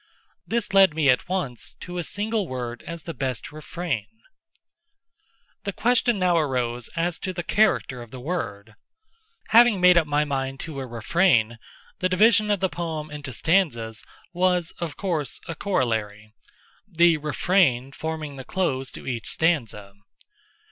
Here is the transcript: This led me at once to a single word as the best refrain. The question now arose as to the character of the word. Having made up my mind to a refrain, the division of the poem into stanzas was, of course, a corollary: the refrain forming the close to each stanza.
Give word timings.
This 0.47 0.73
led 0.73 0.95
me 0.95 1.09
at 1.11 1.29
once 1.29 1.75
to 1.81 1.99
a 1.99 2.03
single 2.03 2.47
word 2.47 2.81
as 2.87 3.03
the 3.03 3.13
best 3.13 3.51
refrain. 3.51 4.07
The 5.63 5.73
question 5.73 6.17
now 6.17 6.37
arose 6.39 6.89
as 6.95 7.19
to 7.19 7.31
the 7.33 7.43
character 7.43 8.01
of 8.01 8.09
the 8.09 8.19
word. 8.19 8.73
Having 9.49 9.79
made 9.79 9.97
up 9.97 10.07
my 10.07 10.25
mind 10.25 10.59
to 10.61 10.79
a 10.79 10.87
refrain, 10.87 11.59
the 11.99 12.09
division 12.09 12.49
of 12.49 12.61
the 12.61 12.67
poem 12.67 13.11
into 13.11 13.31
stanzas 13.31 14.03
was, 14.33 14.71
of 14.79 14.97
course, 14.97 15.39
a 15.47 15.53
corollary: 15.53 16.33
the 16.87 17.17
refrain 17.17 17.91
forming 17.91 18.37
the 18.37 18.43
close 18.43 18.89
to 18.93 19.05
each 19.05 19.27
stanza. 19.27 19.93